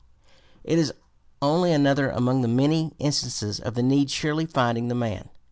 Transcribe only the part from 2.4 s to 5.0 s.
the many instances of the need surely finding the